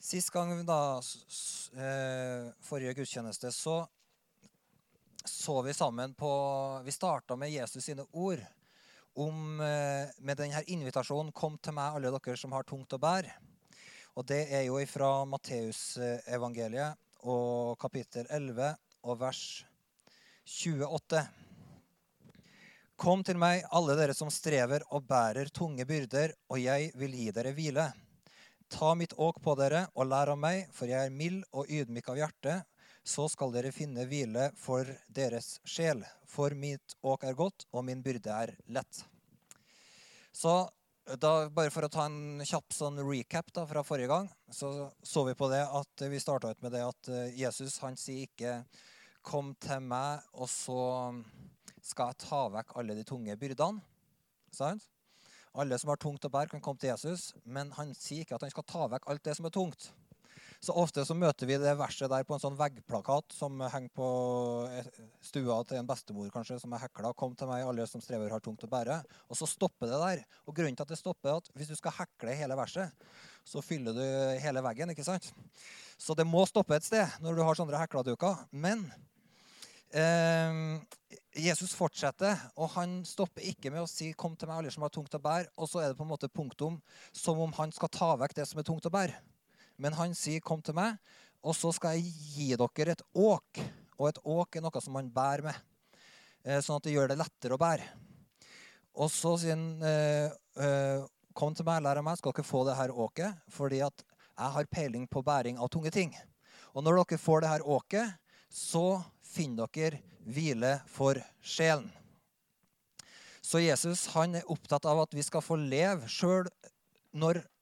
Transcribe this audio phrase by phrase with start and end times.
[0.00, 1.02] Sist gang, da,
[1.76, 3.88] eh, forrige gudstjeneste, så
[5.24, 6.30] så vi sammen på
[6.84, 8.40] Vi starta med Jesus sine ord
[9.14, 13.30] om, eh, med denne invitasjonen 'Kom til meg, alle dere som har tungt å bære'.
[14.16, 19.64] Og det er jo fra Matteusevangeliet og kapittel 11 og vers
[20.46, 21.28] 28.
[22.96, 27.30] Kom til meg, alle dere som strever og bærer tunge byrder, og jeg vil gi
[27.30, 27.92] dere hvile.
[28.70, 32.10] Ta mitt åk på dere og lær av meg, for jeg er mild og ydmyk
[32.12, 32.56] av hjerte.
[33.02, 36.04] Så skal dere finne hvile for deres sjel.
[36.28, 39.02] For mitt åk er godt, og min byrde er lett.
[40.32, 40.62] Så
[41.18, 45.24] da, bare for å ta en kjapp sånn recap da, fra forrige gang, så så
[45.26, 48.62] vi på det at vi starta ut med det at eh, Jesus han sier ikke
[49.20, 51.12] 'Kom til meg, og så
[51.84, 53.82] skal jeg ta vekk alle de tunge byrdene'.
[54.50, 54.86] Sant?
[55.54, 58.46] Alle som har tungt å bære, kan komme til Jesus, men han sier ikke at
[58.46, 59.90] han skal ta vekk alt det som er tungt.
[60.60, 64.08] Så ofte så møter vi det verset der på en sånn veggplakat som henger på
[65.24, 67.14] stua til en bestemor kanskje, som er hekla.
[67.16, 70.24] 'Kom til meg, alle som strever har tungt å bære.' Og så stopper det der.
[70.46, 72.92] Og grunnen til at det stopper, er at hvis du skal hekle hele verset,
[73.44, 74.04] så fyller du
[74.38, 74.90] hele veggen.
[74.90, 75.32] ikke sant?
[75.96, 78.44] Så det må stoppe et sted når du har sånne hekladuker.
[78.52, 79.00] Men eh,
[79.90, 84.90] Jesus fortsetter, og han stopper ikke med å si 'kom til meg, alle som har
[84.90, 86.80] tungt å bære', og så er det på en måte punktum
[87.12, 89.14] som om han skal ta vekk det som er tungt å bære.
[89.78, 90.98] Men han sier 'kom til meg',
[91.42, 93.60] og så skal jeg gi dere et åk.
[93.98, 95.56] Og et åk er noe som man bærer med,
[96.44, 97.84] sånn at det gjør det lettere å bære.
[98.96, 102.76] Og så sier han eh, 'kom til meg, lær av meg, skal dere få det
[102.76, 104.04] her åket', fordi at
[104.38, 106.14] jeg har peiling på bæring av tunge ting.
[106.74, 108.18] Og når dere får det her åket,
[108.50, 111.88] så finner dere hvile for sjelen.
[113.40, 116.50] Så Jesus han er opptatt av at vi skal få leve sjøl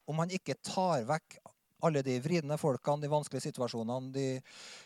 [0.09, 1.39] om han ikke tar vekk
[1.87, 4.27] alle de vridende folkene, de vanskelige situasjonene, de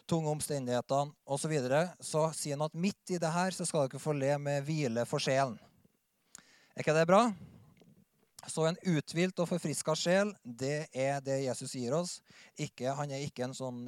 [0.09, 1.47] tunge omstendighetene osv.
[1.47, 4.39] Så, videre, så sier han at midt i det her så skal dere få leve
[4.45, 5.57] med hvile for sjelen.
[6.77, 7.25] Er ikke det bra?
[8.49, 12.17] Så en uthvilt og forfriska sjel, det er det Jesus gir oss.
[12.59, 13.85] Ikke, han er ikke en sånn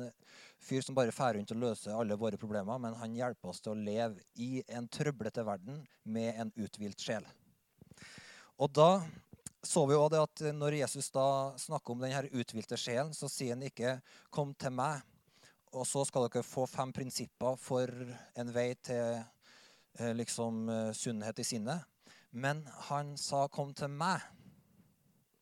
[0.65, 3.75] fyr som bare drar rundt og løser alle våre problemer, men han hjelper oss til
[3.75, 7.27] å leve i en trøblete verden med en uthvilt sjel.
[8.59, 9.03] Og da
[9.65, 13.57] så vi også det at når Jesus da snakker om denne uthvilte sjelen, så sier
[13.57, 15.03] han ikke 'kom til meg',
[15.73, 17.89] og så skal dere få fem prinsipper for
[18.37, 19.25] en vei til
[19.99, 21.81] liksom sunnhet i sinnet.
[22.33, 24.21] Men han sa 'kom til meg'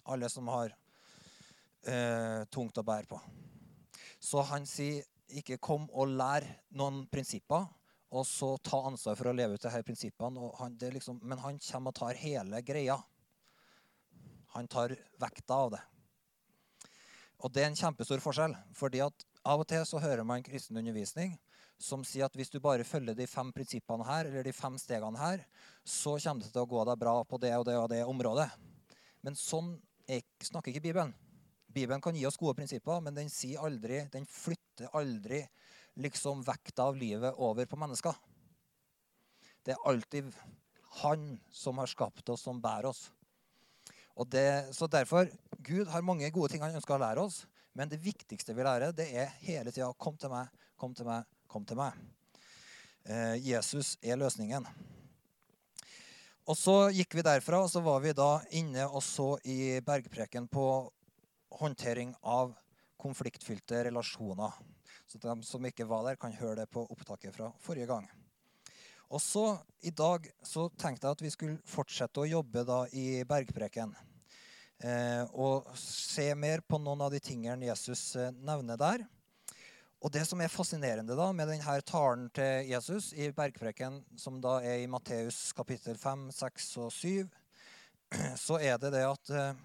[0.05, 0.75] alle som har
[1.87, 3.21] eh, tungt å bære på.
[4.23, 7.69] Så han sier ikke 'kom og lær noen prinsipper',
[8.13, 10.51] og så ta ansvar for å leve ut disse prinsippene.
[10.59, 12.99] Han, liksom, men han kommer og tar hele greia.
[14.53, 15.81] Han tar vekta av det.
[17.43, 18.55] Og det er en kjempestor forskjell.
[18.75, 21.39] fordi at av og til så hører man kristen undervisning
[21.83, 25.19] som sier at hvis du bare følger de fem prinsippene her, eller de fem stegene
[25.19, 25.43] her,
[25.85, 28.49] så kommer det til å gå deg bra på det og det og det området.
[29.23, 29.75] Men sånn
[30.43, 31.15] snakker ikke Bibelen.
[31.73, 35.43] Bibelen kan gi oss gode prinsipper, men den sier aldri, den flytter aldri
[36.01, 38.17] liksom vekta av livet over på mennesker.
[39.63, 40.33] Det er alltid
[41.03, 43.07] Han som har skapt oss, som bærer oss.
[44.29, 45.31] Det, så derfor,
[45.65, 48.93] Gud har mange gode ting han ønsker å lære oss, men det viktigste vi lærer,
[48.93, 51.97] det er hele tida 'Kom til meg, kom til meg, kom til meg'.
[53.05, 54.67] Eh, Jesus er løsningen.
[56.45, 60.49] Og så gikk vi derfra, og så var vi da inne og så i bergpreken
[60.49, 60.93] på
[61.61, 62.55] håndtering av
[63.03, 64.53] konfliktfylte relasjoner.
[65.07, 68.07] Så de som ikke var der, kan høre det på opptaket fra forrige gang.
[69.13, 73.25] Og så i dag så tenkte jeg at vi skulle fortsette å jobbe da i
[73.29, 73.93] bergpreken.
[74.83, 79.05] Eh, og se mer på noen av de tingene Jesus eh, nevner der.
[80.03, 84.57] Og Det som er fascinerende da med denne talen til Jesus i bergpreken, som da
[84.65, 87.29] er i Matteus kapittel 5, 6 og 7,
[88.47, 89.63] så er det det at eh,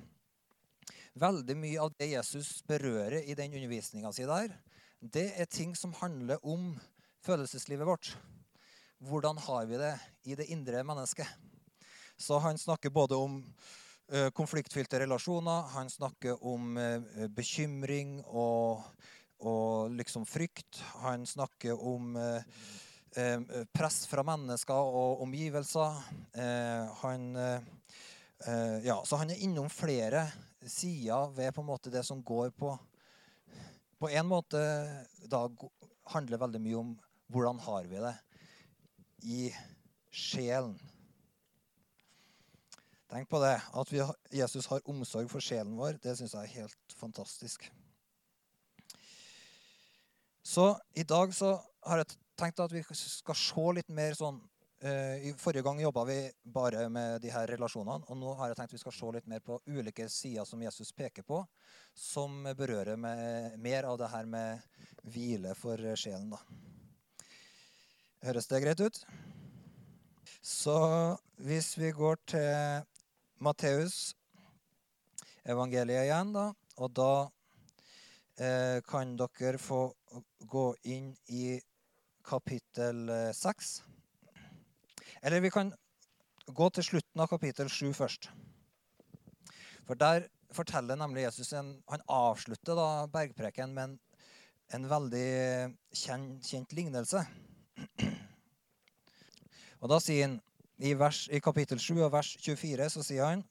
[1.19, 4.53] veldig mye av det Jesus berører i den undervisninga si der,
[5.01, 6.71] det er ting som handler om
[7.25, 8.13] følelseslivet vårt.
[9.03, 9.93] Hvordan har vi det
[10.25, 11.27] i det indre mennesket?
[12.17, 13.41] Så han snakker både om
[14.33, 16.79] konfliktfylte relasjoner, han snakker om
[17.35, 18.81] bekymring og
[19.45, 20.79] og liksom frykt.
[21.03, 22.15] Han snakker om
[23.73, 25.99] press fra mennesker og omgivelser.
[27.03, 27.27] Han,
[28.85, 30.27] ja, så han er innom flere
[30.71, 32.77] sider ved på en måte det som går på
[33.97, 34.59] På en måte
[35.25, 35.47] da
[36.13, 36.91] handler veldig mye om
[37.33, 38.13] hvordan har vi det
[39.25, 39.47] i
[40.13, 40.77] sjelen.
[43.09, 43.55] Tenk på det.
[43.73, 44.03] At vi,
[44.37, 47.65] Jesus har omsorg for sjelen vår, det syns jeg er helt fantastisk.
[50.45, 51.55] Så i dag så
[51.87, 54.39] har jeg tenkt at vi skal se litt mer sånn
[54.81, 58.05] eh, I Forrige gang jobba vi bare med de her relasjonene.
[58.07, 60.91] Og nå har jeg tenkt vi skal se litt mer på ulike sider som Jesus
[60.93, 61.41] peker på,
[61.93, 64.61] som berører mer av det her med
[65.07, 66.29] hvile for sjelen.
[66.35, 66.41] da.
[68.25, 69.01] Høres det greit ut?
[70.41, 70.77] Så
[71.43, 72.85] hvis vi går til
[73.43, 74.15] Matteus
[75.47, 76.47] evangeliet igjen, da,
[76.81, 77.11] og da
[78.39, 79.81] eh, kan dere få
[80.49, 81.59] gå inn i
[82.27, 83.71] kapittel 6.
[85.21, 85.73] Eller vi kan
[86.47, 88.29] gå til slutten av kapittel 7 først.
[89.87, 93.99] For der forteller nemlig Jesus en, Han avslutter da bergpreken med en,
[94.73, 97.23] en veldig kjent, kjent, lignelse.
[99.81, 100.39] Og da sier han
[100.77, 103.43] i, vers, i kapittel 7 og vers 24 så sier han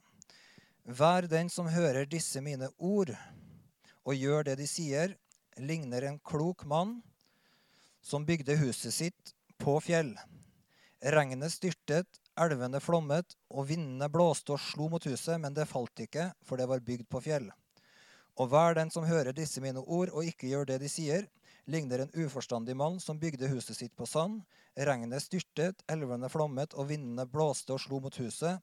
[0.86, 3.10] Vær den som hører disse mine ord
[4.06, 5.16] og gjør det de sier,
[5.58, 7.00] ligner en klok mann
[8.06, 10.12] som bygde huset sitt på fjell.
[11.04, 12.08] Regnet styrtet,
[12.40, 16.69] elvene flommet, og vindene blåste og slo mot huset, men det falt ikke, for det
[16.70, 17.50] var bygd på fjell.
[18.40, 21.28] Og hver den som hører disse mine ord og ikke gjør det de sier,
[21.66, 24.43] ligner en uforstandig mann som bygde huset sitt på sand.
[24.76, 28.60] Regnet styrtet, elvene flommet, og vindene blåste og slo mot huset.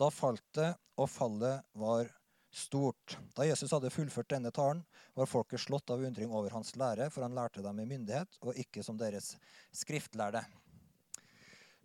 [0.00, 2.10] Da falt det, og fallet var
[2.54, 3.16] stort.
[3.34, 4.84] Da Jesus hadde fullført denne talen,
[5.14, 8.60] var folket slått av undring over hans lære, for han lærte dem i myndighet, og
[8.60, 9.34] ikke som deres
[9.74, 10.44] skriftlærde.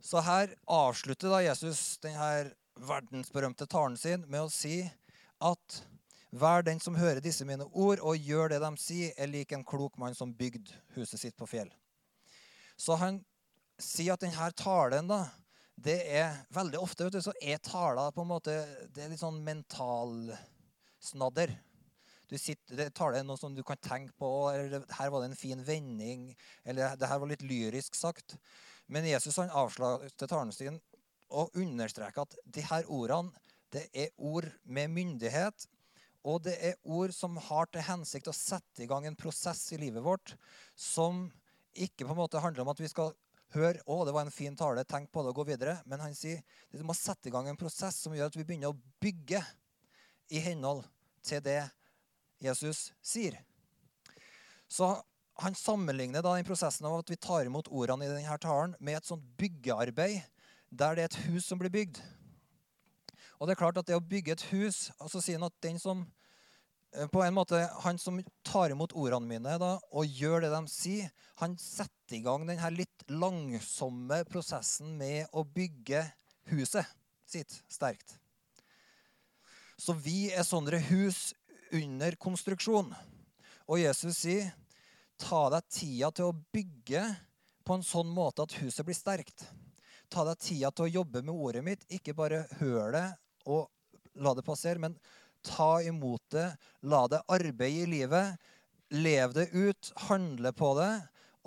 [0.01, 4.92] Så her avslutter da Jesus denne verdensberømte talen sin med å si
[5.44, 5.81] at
[6.30, 9.66] hver den som hører disse mine ord og gjør det de sier, er lik en
[9.66, 11.69] klok mann som bygde huset sitt på fjell.
[12.78, 13.25] Så han
[13.81, 15.25] sier at denne talen da,
[15.80, 19.24] det er veldig ofte vet du, så er taler på en måte det er litt
[19.24, 21.50] sånn mentalsnadder.
[22.30, 24.51] Du sitter, det taler noe som du kan tenke på.
[24.51, 26.36] eller Her var det en fin vending.
[26.62, 28.38] Eller det her var litt lyrisk sagt.
[28.89, 30.80] Men Jesus han avslutter talen sin
[31.30, 33.33] og understreker at de her ordene
[33.69, 35.68] det er ord med myndighet.
[36.25, 39.80] Og det er ord som har til hensikt å sette i gang en prosess i
[39.80, 40.33] livet vårt
[40.75, 41.27] som
[41.77, 43.13] ikke på en måte handler om at vi skal
[43.53, 45.77] høre å, det var en fin tale, tenk på det og gå videre.
[45.89, 46.41] Men han sier
[46.74, 49.41] det må sette i gang en prosess som gjør at vi begynner å bygge
[50.33, 50.83] i henhold
[51.25, 51.62] til det
[52.41, 53.38] Jesus sier.
[54.69, 54.91] Så
[55.39, 59.00] han sammenligner da den prosessen av at vi tar imot ordene i denne talen, med
[59.00, 60.21] et sånt byggearbeid
[60.69, 61.97] der det er et hus som blir bygd.
[63.39, 65.80] Og det er klart at det å bygge et hus altså sier han at den
[65.81, 66.03] som
[66.95, 70.62] Eh, på en måte, Han som tar imot ordene mine da, og gjør det de
[70.71, 76.01] sier, han setter i gang denne litt langsomme prosessen med å bygge
[76.50, 76.88] huset
[77.30, 78.18] sitt sterkt.
[79.77, 81.30] Så vi er sånne hus
[81.71, 82.89] under konstruksjon.
[83.69, 84.50] Og Jesus sier,
[85.19, 87.04] ta deg tida til å bygge
[87.68, 89.45] på en sånn måte at huset blir sterkt.
[90.10, 91.86] Ta deg tida til å jobbe med ordet mitt.
[91.94, 93.07] Ikke bare hør det
[93.50, 93.68] og
[94.19, 94.98] la det passere, men
[95.45, 96.48] ta imot det,
[96.81, 98.50] la det arbeide i livet.
[98.89, 100.92] Lev det ut, handle på det.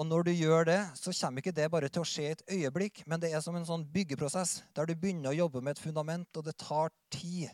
[0.01, 2.45] Og når du gjør det, så kommer ikke det bare til å skje i et
[2.55, 5.83] øyeblikk, men det er som en sånn byggeprosess der du begynner å jobbe med et
[5.83, 7.51] fundament, og det tar tid.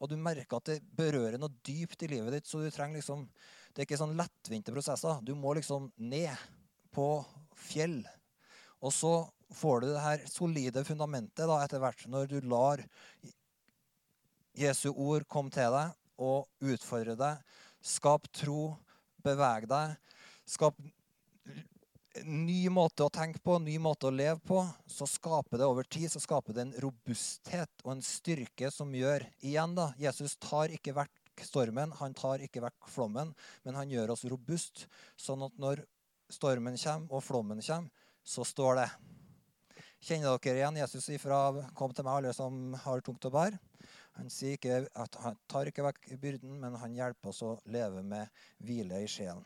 [0.00, 3.26] Og du merker at det berører noe dypt i livet ditt, så du trenger liksom
[3.72, 5.20] Det er ikke sånn lettvinte prosesser.
[5.24, 6.32] Du må liksom ned
[6.92, 7.08] på
[7.56, 8.02] fjell.
[8.84, 9.14] Og så
[9.52, 12.82] får du det her solide fundamentet da, etter hvert, når du lar
[14.58, 15.92] Jesu ord komme til deg
[16.22, 17.60] og utfordre deg.
[17.82, 18.74] Skap tro,
[19.24, 19.96] beveg deg.
[20.48, 20.76] Skap
[22.28, 24.60] ny måte å tenke på, ny måte å leve på.
[24.90, 29.24] Så skaper det over tid så skaper det en robusthet og en styrke som gjør
[29.40, 29.90] Igjen, da.
[30.00, 30.94] Jesus tar ikke
[31.46, 33.32] stormen, han tar ikke vekk flommen,
[33.64, 35.84] men han gjør oss robust, sånn at når
[36.32, 37.90] stormen kommer og flommen kommer,
[38.22, 38.88] så står det.
[40.02, 43.58] Kjenner dere igjen Jesus ifra 'Kom til meg, alle som har tungt å bære'?
[44.18, 48.02] Han sier ikke at han tar ikke vekk byrden, men han hjelper oss å leve
[48.02, 48.28] med
[48.60, 49.44] hvile i sjelen.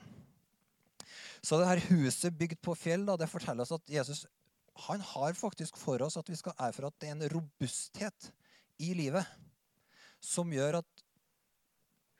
[1.43, 4.27] Så det her huset bygd på fjell da, det forteller oss at Jesus
[4.87, 8.31] han har faktisk for oss at vi skal erfare at det er en robusthet
[8.83, 9.25] i livet
[10.21, 11.06] som gjør at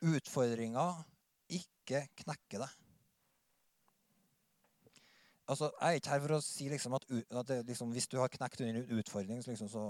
[0.01, 1.03] utfordringer
[1.57, 2.75] ikke knekker deg.
[5.47, 8.17] Altså, jeg er ikke her for å si liksom at, at det, liksom, hvis du
[8.19, 9.85] har knekt under en utfordring, så, liksom, så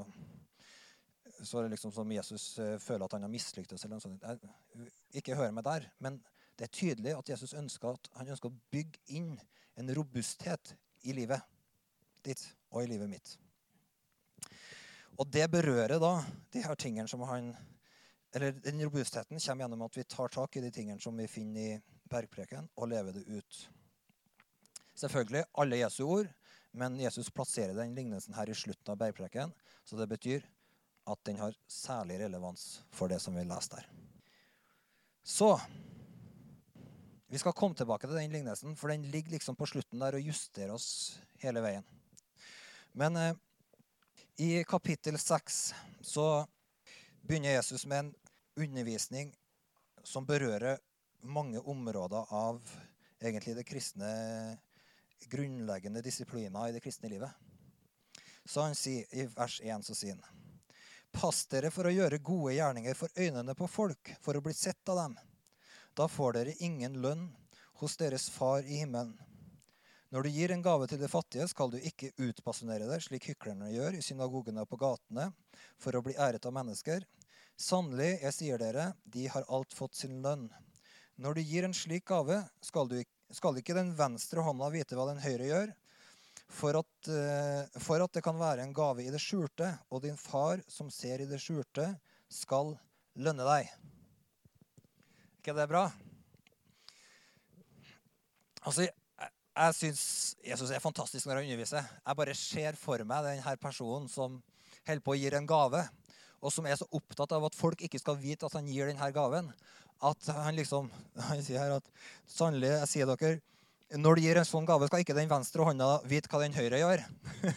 [1.43, 3.83] så er det liksom som Jesus eh, føler at han har mislyktes.
[3.83, 4.23] eller noe sånt.
[5.17, 6.19] Ikke hør meg der, men
[6.57, 9.35] det er tydelig at Jesus ønsker at han ønsker å bygge inn
[9.77, 10.73] en robusthet
[11.05, 11.43] i livet
[12.25, 12.41] ditt
[12.73, 13.35] og i livet mitt.
[15.17, 16.15] Og det berører da
[16.53, 17.51] de her tingene som han
[18.37, 21.61] Eller den robustheten kommer gjennom at vi tar tak i de tingene som vi finner
[21.61, 23.69] i bergpreken, og lever det ut.
[24.97, 26.27] selvfølgelig alle Jesu ord,
[26.71, 29.53] men Jesus plasserer den lignelsen her i slutten av bergpreken,
[29.83, 30.45] så det betyr
[31.09, 33.89] at den har særlig relevans for det som vi leser der.
[35.23, 35.57] Så
[37.29, 40.21] Vi skal komme tilbake til den lignelsen, for den ligger liksom på slutten der og
[40.23, 41.83] justerer oss hele veien.
[42.93, 43.33] Men eh,
[44.37, 46.45] i kapittel 6 så
[47.27, 48.13] begynner Jesus med en
[48.57, 49.33] undervisning
[50.03, 50.79] som berører
[51.27, 52.61] mange områder av
[53.21, 54.09] egentlig det kristne
[55.31, 57.31] grunnleggende disipliner i det kristne livet.
[58.45, 60.43] Så han sier i vers 1 så sier han
[61.11, 64.89] Pass dere for å gjøre gode gjerninger for øynene på folk, for å bli sett
[64.91, 65.15] av dem.
[65.97, 67.23] Da får dere ingen lønn
[67.79, 69.15] hos deres far i himmelen.
[70.13, 73.71] Når du gir en gave til de fattige, skal du ikke utpasjonere det, slik hyklerne
[73.73, 75.31] gjør i synagogene og på gatene,
[75.81, 77.03] for å bli æret av mennesker.
[77.57, 80.45] Sannelig, jeg sier dere, de har alt fått sin lønn.
[81.17, 82.99] Når du gir en slik gave, skal, du,
[83.33, 85.73] skal ikke den venstre hånda vite hva den høyre gjør,
[86.53, 90.19] for at, eh, for at det kan være en gave i det skjulte, og din
[90.21, 91.89] far som ser i det skjulte,
[92.29, 92.75] skal
[93.17, 93.73] lønne deg.
[95.41, 95.87] ikke det bra?
[98.67, 100.01] Altså, jeg syns
[100.45, 101.85] Jesus er fantastisk når han underviser.
[102.05, 104.41] Jeg bare ser for meg denne personen som
[104.85, 105.87] holder på å gi en gave,
[106.47, 109.11] og som er så opptatt av at folk ikke skal vite at han gir denne
[109.11, 109.51] gaven,
[109.97, 110.91] at han liksom
[111.25, 111.87] Han sier her at
[112.29, 113.39] sannelig, jeg sier dere
[113.95, 116.81] når du gir en sånn gave, skal ikke den venstre hånda vite hva den høyre
[116.81, 117.03] gjør.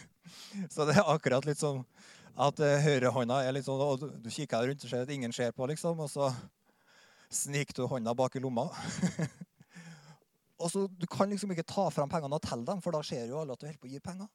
[0.73, 1.81] så det er akkurat litt sånn
[2.39, 5.51] at uh, høyrehånda er litt sånn, og du kikker rundt og ser at ingen ser
[5.51, 6.29] på, liksom, og så
[7.31, 8.69] sniker du hånda bak i lomma.
[10.61, 13.27] og så, Du kan liksom ikke ta fram pengene og telle dem, for da ser
[13.27, 14.31] jo alle at du holder på å gi penger.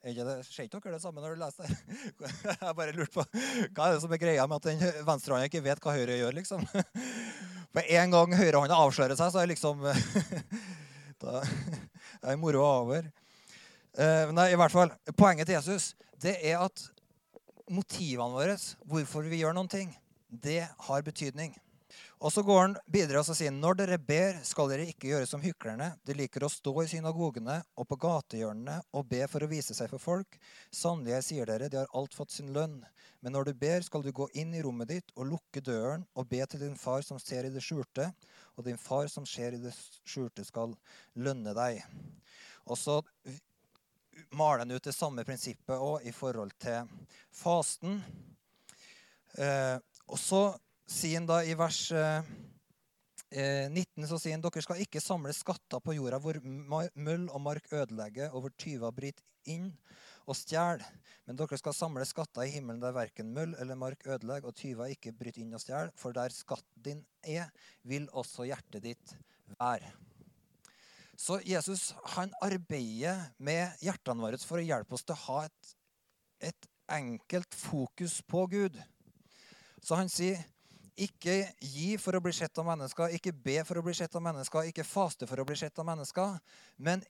[0.00, 1.74] Er Ser ikke dere det samme når du leser det?
[2.62, 3.24] Jeg bare lurte på
[3.76, 6.36] hva er det som er greia med at den venstrehånda ikke vet hva høyre gjør.
[6.38, 6.64] liksom?
[7.74, 9.84] For en gang høyrehånda avslører seg, så er det liksom
[11.20, 11.42] Da
[12.32, 13.10] er moroa over.
[13.98, 16.82] Uh, nei, i hvert fall, Poenget til Jesus det er at
[17.70, 18.56] motivene våre,
[18.88, 19.92] hvorfor vi gjør noen ting,
[20.28, 21.54] det har betydning.
[22.20, 25.40] Og så går han videre og sier når dere ber, skal dere ikke gjøre som
[25.40, 25.94] hyklerne.
[26.04, 29.88] De liker å stå i synagogene og på gatehjørnene og be for å vise seg
[29.88, 30.36] for folk.
[30.68, 32.76] Sannelig, jeg sier dere, de har alt fått sin lønn.
[33.24, 36.28] Men når du ber, skal du gå inn i rommet ditt og lukke døren og
[36.28, 38.10] be til din far som ser i det skjulte.
[38.60, 39.72] Og din far som ser i det
[40.04, 40.76] skjulte, skal
[41.16, 41.80] lønne deg.
[42.68, 43.00] Og så
[44.36, 46.84] maler han ut det samme prinsippet òg i forhold til
[47.32, 48.02] fasten.
[49.40, 50.50] Eh, og så
[50.90, 52.30] sier han da i vers eh,
[53.30, 57.42] 19 eh, så sier han, dere skal ikke samle skatter på jorda hvor møll og
[57.44, 59.70] mark ødelegger, og hvor tyver bryter inn
[60.26, 60.82] og stjeler.
[61.26, 64.92] Men dere skal samle skatter i himmelen der verken møll eller mark ødelegger, og tyver
[64.92, 65.94] ikke bryter inn og stjeler.
[65.98, 67.50] For der skatten din er,
[67.86, 69.16] vil også hjertet ditt
[69.58, 69.92] være.
[71.20, 75.74] Så Jesus han arbeider med hjertene våre for å hjelpe oss til å ha et,
[76.50, 78.78] et enkelt fokus på Gud.
[79.84, 80.40] Så han sier
[81.00, 84.24] ikke gi for å bli sett av mennesker, ikke be for å bli sett av
[84.24, 86.36] mennesker, ikke faste for å bli sett av mennesker,
[86.76, 87.04] men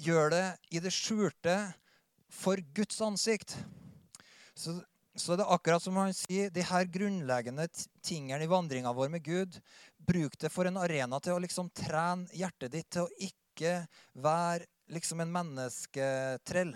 [0.00, 1.56] gjør det i det skjulte
[2.30, 3.56] for Guds ansikt.
[4.54, 4.76] Så,
[5.16, 7.66] så det er akkurat som han sier, de her grunnleggende
[8.06, 9.58] tingene i vandringa vår med Gud,
[9.98, 13.82] bruk det for en arena til å liksom trene hjertet ditt til å ikke
[14.18, 16.72] være liksom en mennesketrell,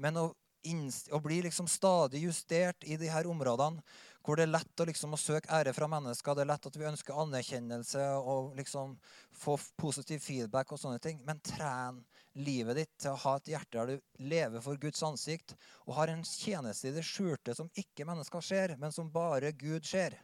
[0.00, 3.82] men å, å bli liksom stadig justert i de her områdene
[4.22, 6.36] hvor det er lett å, liksom, å søke ære fra mennesker.
[6.36, 8.94] Det er lett at vi ønsker anerkjennelse og liksom
[9.34, 11.18] få positiv feedback og sånne ting.
[11.26, 11.98] Men tren
[12.38, 16.12] livet ditt til å ha et hjerte der du lever for Guds ansikt og har
[16.12, 20.16] en tjeneste i det skjulte som ikke mennesker ser, men som bare Gud ser.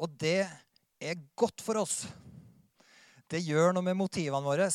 [0.00, 0.48] Og det
[1.00, 2.06] er godt for oss.
[3.30, 4.70] Det gjør noe med motivene våre.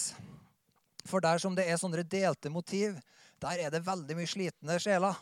[1.06, 2.96] For der som det er sånne delte motiv,
[3.42, 5.18] der er det veldig mye slitne sjeler.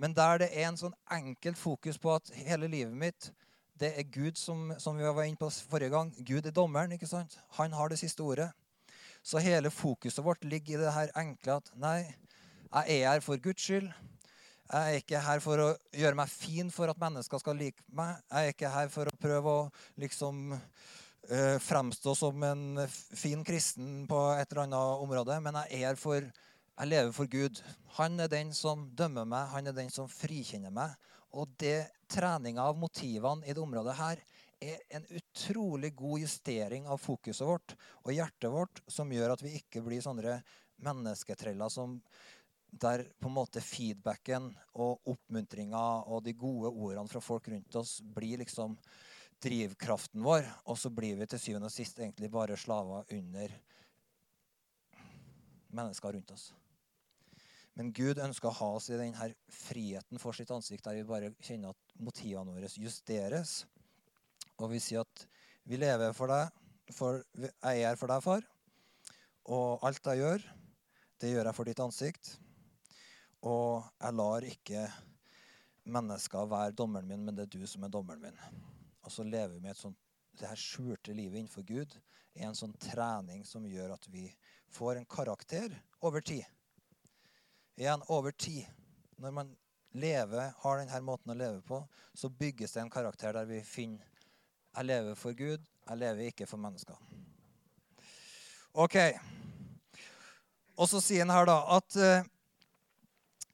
[0.00, 3.30] Men der det er en sånn enkelt fokus på at hele livet mitt
[3.80, 6.10] det er Gud som, som vi var inne på forrige gang.
[6.28, 6.92] Gud er dommeren.
[6.92, 7.38] ikke sant?
[7.56, 8.50] Han har det siste ordet.
[9.22, 11.98] Så hele fokuset vårt ligger i det her enkle at nei,
[12.70, 13.88] jeg er her for Guds skyld.
[14.70, 18.20] Jeg er ikke her for å gjøre meg fin for at mennesker skal like meg.
[18.30, 19.64] Jeg er ikke her for å prøve å
[20.00, 25.88] liksom øh, fremstå som en fin kristen på et eller annet område, men jeg er
[25.88, 26.28] her for
[26.80, 27.60] jeg lever for Gud.
[27.98, 30.94] Han er den som dømmer meg, han er den som frikjenner meg.
[31.36, 34.22] Og det treninga av motivene i det området her
[34.60, 39.54] er en utrolig god justering av fokuset vårt og hjertet vårt, som gjør at vi
[39.60, 40.40] ikke blir sånne
[40.80, 41.98] mennesketreller som
[42.70, 47.98] der på en måte feedbacken og oppmuntringa og de gode ordene fra folk rundt oss
[48.00, 48.76] blir liksom
[49.40, 53.56] drivkraften vår, og så blir vi til syvende og sist egentlig bare slaver under
[55.72, 56.50] mennesker rundt oss.
[57.78, 61.32] Men Gud ønsker å ha oss i denne friheten for sitt ansikt, der vi bare
[61.38, 63.60] kjenner at motivene våre justeres.
[64.58, 65.26] Og vi sier at
[65.68, 66.50] vi lever for deg,
[66.94, 68.46] for jeg er for deg, far.
[69.50, 70.44] Og alt jeg gjør,
[71.22, 72.34] det gjør jeg for ditt ansikt.
[73.46, 74.84] Og jeg lar ikke
[75.90, 78.62] mennesker være dommeren min, men det er du som er dommeren min.
[79.06, 79.96] Og så lever vi med et sånt,
[80.38, 81.96] det her skjulte livet innenfor Gud
[82.36, 84.28] er en sånn trening som gjør at vi
[84.72, 85.74] får en karakter
[86.06, 86.44] over tid.
[87.80, 88.68] Igjen over tid.
[89.16, 89.56] Når man
[89.96, 91.80] lever, har denne måten å leve på,
[92.14, 94.10] så bygges det en karakter der vi finner
[94.70, 96.98] jeg lever for Gud, jeg lever ikke for mennesker.
[98.78, 98.96] OK.
[100.78, 102.28] Og så sier han her da at uh,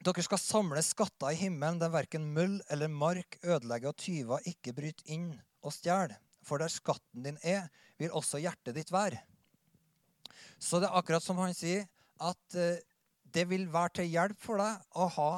[0.04, 4.76] dere skal samle skatter i himmelen der verken møll eller mark ødelegger og tyver ikke
[4.76, 5.30] bryter inn
[5.64, 6.18] og stjeler.
[6.47, 7.66] For der skatten din er,
[7.99, 9.18] vil også hjertet ditt være.
[10.62, 11.88] Så det er akkurat som han sier,
[12.21, 12.76] at uh,
[13.37, 15.31] det vil være til hjelp for deg å ha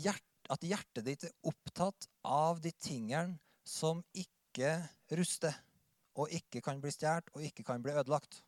[0.00, 3.36] hjert, at hjertet ditt er opptatt av de tingene
[3.68, 4.78] som ikke
[5.18, 5.52] ruster,
[6.16, 8.40] og ikke kan bli stjålet og ikke kan bli ødelagt.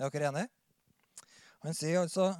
[0.00, 0.48] Er dere enige?
[1.60, 2.32] Han sier altså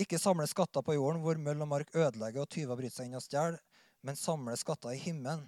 [0.00, 3.16] ikke samle skatter på jorden hvor møll og mark ødelegger og tyver bryter seg inn
[3.16, 3.56] og stjeler,
[4.04, 5.46] men samle skatter i himmelen.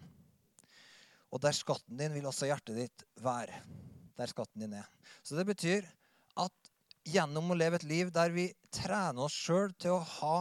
[1.33, 3.61] Og der skatten din vil også hjertet ditt være.
[4.17, 4.89] Der skatten din er.
[5.25, 5.85] Så det betyr
[7.05, 10.37] gjennom å leve et liv der vi trener oss sjøl til å ha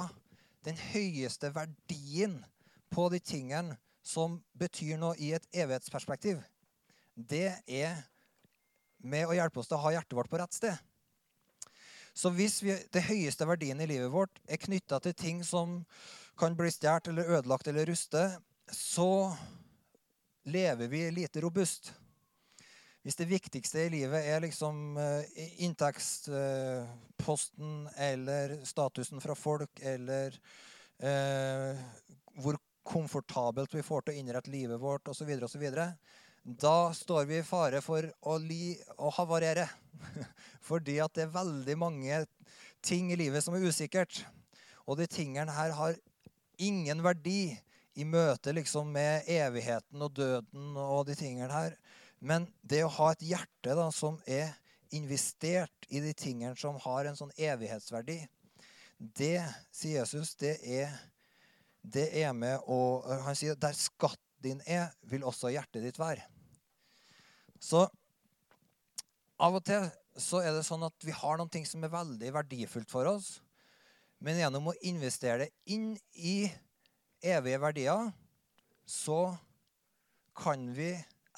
[0.65, 2.37] den høyeste verdien
[2.93, 6.41] på de tingene som betyr noe i et evighetsperspektiv,
[7.15, 8.01] det er
[9.01, 10.77] med å hjelpe oss til å ha hjertet vårt på rett sted.
[12.13, 15.79] Så hvis vi, det høyeste verdien i livet vårt er knytta til ting som
[16.39, 18.25] kan bli stjålet eller ødelagt eller ruste,
[18.71, 19.31] så
[20.49, 21.93] lever vi lite robust.
[23.01, 25.23] Hvis det viktigste i livet er liksom uh,
[25.65, 30.37] inntektsposten uh, eller statusen fra folk, eller
[31.01, 31.75] uh,
[32.43, 35.65] hvor komfortabelt vi får til å innrette livet vårt osv., osv.,
[36.41, 39.67] da står vi i fare for å, li, å havarere.
[40.69, 42.23] Fordi at det er veldig mange
[42.81, 44.23] ting i livet som er usikkert.
[44.89, 45.99] Og de tingene her har
[46.61, 47.53] ingen verdi
[47.93, 51.77] i møte liksom med evigheten og døden og de tingene her.
[52.21, 54.53] Men det å ha et hjerte da, som er
[54.93, 58.19] investert i de tingene som har en sånn evighetsverdi,
[59.01, 59.39] det,
[59.73, 60.91] sier Jesus, det er,
[61.81, 66.27] det er med å Han sier der skatt din er, vil også hjertet ditt være.
[67.61, 67.87] Så
[69.41, 69.87] av og til
[70.21, 73.39] så er det sånn at vi har noen ting som er veldig verdifullt for oss.
[74.21, 76.45] Men gjennom å investere det inn i
[77.25, 78.11] evige verdier,
[78.85, 79.31] så
[80.37, 80.91] kan vi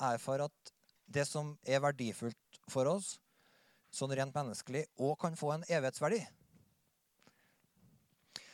[0.03, 0.72] erfare at
[1.13, 3.17] det som er verdifullt for oss,
[3.93, 6.21] sånn rent menneskelig, òg kan få en evighetsverdi.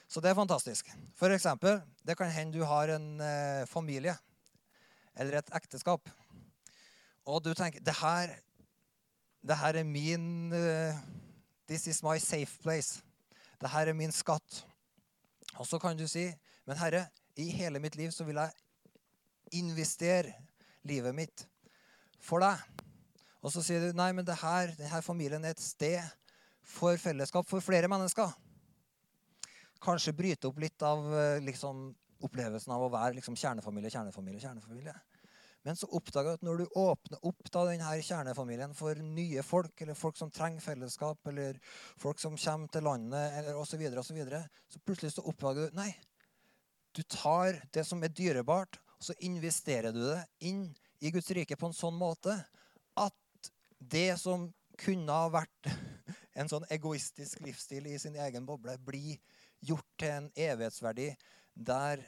[0.10, 0.90] Så det er fantastisk.
[1.16, 4.16] For eksempel, det kan hende du har en eh, familie
[5.20, 6.10] eller et ekteskap.
[7.30, 8.34] Og du tenker det her,
[9.46, 10.98] det her er min uh,
[11.70, 13.04] This is my safe place.
[13.62, 14.64] Det her er min skatt.
[15.60, 16.26] Og så kan du si,
[16.66, 17.06] men Herre,
[17.38, 20.34] i hele mitt liv så vil jeg investere
[20.90, 21.46] livet mitt
[22.24, 22.62] for deg.
[23.40, 26.02] Og så sier du nei, men det her, denne familien er et sted
[26.70, 28.34] for fellesskap for flere mennesker.
[29.84, 31.88] Kanskje bryte opp litt av eh, liksom,
[32.28, 34.96] opplevelsen av å være liksom, kjernefamilie, kjernefamilie, kjernefamilie.
[35.68, 39.74] Men så oppdager du at når du åpner opp da, denne kjernefamilien for nye folk,
[39.84, 41.60] eller folk som trenger fellesskap, eller
[42.00, 45.80] folk som kommer til landet, eller osv., så, så, videre, så plutselig så oppdager du
[45.80, 45.92] nei,
[46.96, 50.66] du tar det som er dyrebart, og så investerer du det inn
[51.00, 52.36] i Guds rike på en sånn måte
[53.00, 55.72] at det som kunne ha vært
[56.40, 59.20] en sånn egoistisk livsstil i sin egen boble, blir
[59.66, 61.12] gjort til en evighetsverdi
[61.54, 62.04] der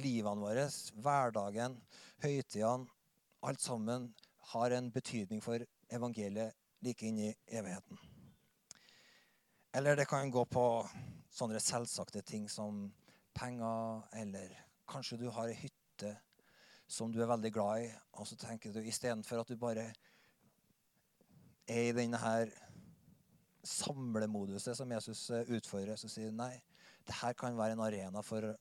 [0.00, 0.66] livene våre,
[1.04, 1.76] hverdagen,
[2.24, 2.88] høytidene,
[3.44, 4.08] alt sammen
[4.54, 5.60] har en betydning for
[5.92, 8.00] evangeliet like inn i evigheten.
[9.74, 10.64] Eller det kan gå på
[11.34, 12.86] sånne selvsagte ting som
[13.34, 14.52] penger, eller
[14.88, 16.14] kanskje du har ei hytte
[16.86, 17.88] som du er veldig glad i,
[18.20, 19.88] og så tenker du istedenfor at du bare
[21.68, 22.52] er i denne her
[23.64, 26.52] samlemoduset som Jesus eh, utfordrer, så sier du nei.
[27.04, 28.52] Det her kan være en arena for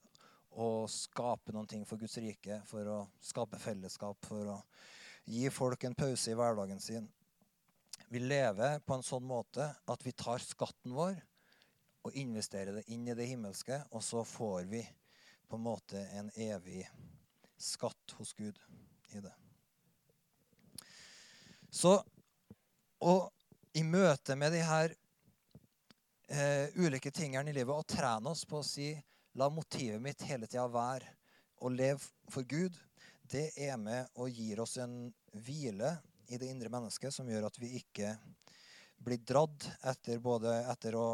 [0.53, 4.57] å skape noen ting for Guds rike, for å skape fellesskap, for å
[5.25, 7.07] gi folk en pause i hverdagen sin.
[8.11, 11.15] Vi lever på en sånn måte at vi tar skatten vår
[12.03, 14.83] og investerer det inn i det himmelske, og så får vi
[15.47, 16.83] på en måte en evig
[17.63, 18.59] skatt hos Gud
[19.13, 19.33] i det.
[21.73, 21.95] Så
[23.03, 23.31] og
[23.73, 24.93] i møte med de her
[26.29, 28.93] eh, ulike tingene i livet og trene oss på å si
[29.33, 31.09] La motivet mitt hele tida være
[31.65, 32.75] å leve for Gud.
[33.25, 35.95] Det er med og gir oss en hvile
[36.29, 38.11] i det indre mennesket som gjør at vi ikke
[39.03, 41.07] blir dradd etter både etter å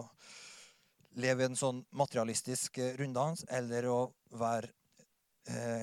[1.20, 4.00] leve i en sånn materialistisk runddans eller å
[4.36, 4.79] være eh,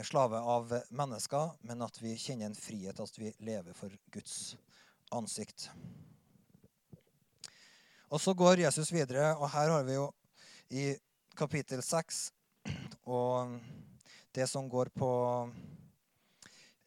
[0.07, 4.55] slave av mennesker, men at vi kjenner en frihet, at vi lever for Guds
[5.11, 5.69] ansikt.
[8.07, 10.07] Og så går Jesus videre, og her har vi jo
[10.71, 10.85] i
[11.37, 12.21] kapittel 6
[13.07, 13.59] og
[14.37, 15.11] det som går på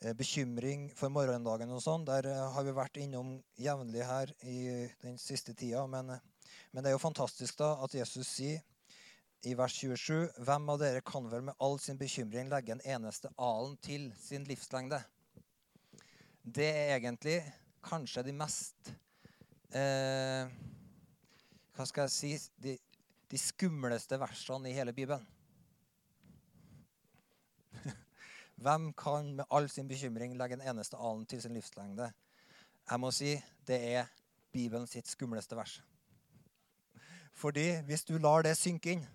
[0.01, 4.59] eh, bekymring for morgendagen og sånn, der eh, har vi vært innom jevnlig her i
[5.03, 5.85] den siste tida.
[5.89, 8.61] Men, eh, men det er jo fantastisk da at Jesus sier
[9.47, 13.31] i vers 27.: Hvem av dere kan vel med all sin bekymring legge en eneste
[13.37, 14.99] alen til sin livslengde?
[16.43, 17.37] Det er egentlig
[17.85, 18.91] kanskje de mest
[19.75, 20.49] eh,
[21.75, 22.75] hva skal jeg si de,
[23.31, 25.23] de skumleste versene i hele Bibelen.
[28.63, 32.09] Hvem kan med all sin bekymring legge en eneste alen til sin livslengde?
[32.89, 34.09] Jeg må si det er
[34.51, 35.77] Bibelen sitt skumleste vers.
[37.39, 39.05] Fordi hvis du lar det synke inn,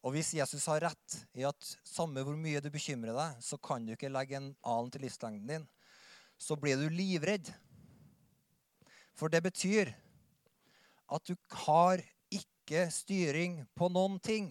[0.00, 3.84] og hvis Jesus har rett i at samme hvor mye du bekymrer deg, så kan
[3.84, 5.66] du ikke legge en alen til livslengden din,
[6.40, 7.50] så blir du livredd.
[9.12, 9.92] For det betyr
[11.10, 11.34] at du
[11.66, 12.00] har
[12.32, 14.48] ikke styring på noen ting.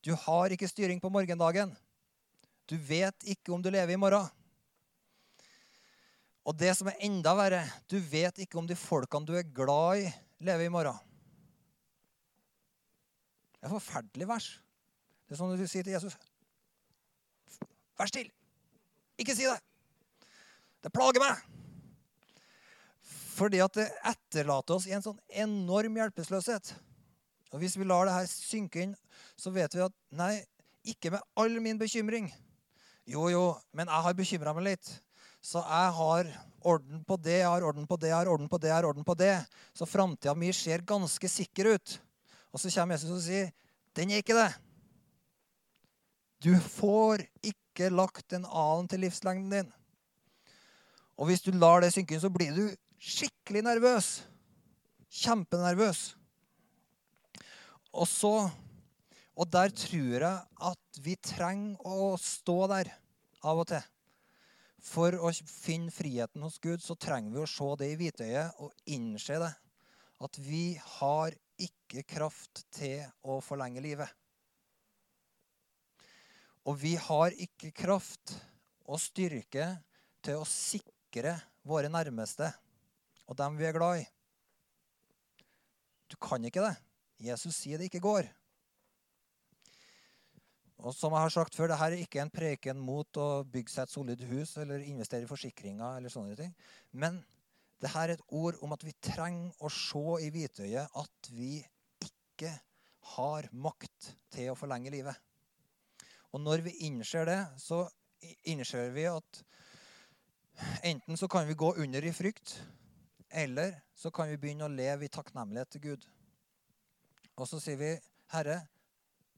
[0.00, 1.74] Du har ikke styring på morgendagen.
[2.68, 4.28] Du vet ikke om du lever i morgen.
[6.48, 7.60] Og det som er enda verre,
[7.92, 10.08] du vet ikke om de folkene du er glad i,
[10.48, 11.07] lever i morgen.
[13.58, 14.48] Det er et forferdelig vers.
[15.26, 16.16] Det er sånn du sier til Jesus
[17.98, 18.30] Vær stille!
[19.18, 19.58] Ikke si det!
[20.86, 21.40] Det plager meg!
[23.38, 26.72] Fordi at det etterlater oss i en sånn enorm hjelpeløshet.
[27.52, 28.94] Og hvis vi lar det her synke inn,
[29.38, 30.36] så vet vi at nei,
[30.86, 32.30] ikke med all min bekymring.
[33.08, 33.44] Jo, jo,
[33.74, 34.90] men jeg har bekymra meg litt.
[35.44, 36.30] Så jeg har
[36.66, 38.88] orden på det, jeg har orden på det, jeg har orden på det, jeg har
[38.88, 39.34] orden på det.
[39.74, 41.98] Så framtida mi ser ganske sikker ut.
[42.52, 43.50] Og så kommer Jesus og sier,
[43.94, 44.58] 'Den er ikke det'.
[46.44, 49.72] Du får ikke lagt en alen til livslengden din.
[51.18, 54.22] Og hvis du lar det synke inn, så blir du skikkelig nervøs.
[55.10, 56.14] Kjempenervøs.
[57.92, 58.50] Og så
[59.38, 62.88] Og der tror jeg at vi trenger å stå der
[63.46, 63.84] av og til.
[64.82, 68.72] For å finne friheten hos Gud så trenger vi å se det i hvitøyet og
[68.90, 69.52] innse det.
[70.18, 74.08] At vi har ikke kraft til å forlenge livet.
[76.68, 78.34] Og vi har ikke kraft
[78.88, 79.70] og styrke
[80.24, 81.36] til å sikre
[81.68, 82.50] våre nærmeste
[83.28, 84.08] og dem vi er glad i.
[86.08, 86.74] Du kan ikke det.
[87.20, 88.28] Jesus sier det ikke går.
[90.78, 93.84] Og som jeg har sagt før, Dette er ikke en preken mot å bygge seg
[93.84, 95.98] et solid hus eller investere i forsikringer.
[95.98, 96.54] eller sånne ting.
[96.92, 97.18] Men
[97.78, 101.58] dette er et ord om at vi trenger å se i hvitøyet at vi
[102.04, 102.50] ikke
[103.14, 105.14] har makt til å forlenge livet.
[106.34, 107.84] Og når vi innser det, så
[108.50, 109.42] innser vi at
[110.86, 112.58] enten så kan vi gå under i frykt,
[113.30, 116.08] eller så kan vi begynne å leve i takknemlighet til Gud.
[117.38, 117.94] Og så sier vi,
[118.32, 118.66] 'Herre,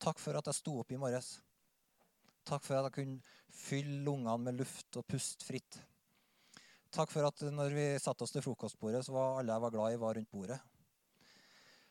[0.01, 1.41] takk for at jeg sto opp i morges.'
[2.45, 3.21] Takk for at jeg kunne
[3.53, 5.77] fylle lungene med luft og puste fritt.
[6.91, 9.95] Takk for at når vi satte oss til frokostbordet, så var alle jeg var glad
[9.95, 10.59] i, var rundt bordet.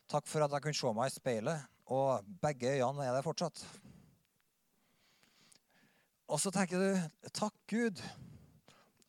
[0.10, 3.62] Takk for at jeg kunne se meg i speilet, og begge øynene er der fortsatt.
[6.30, 8.04] Og så tenker du, takk Gud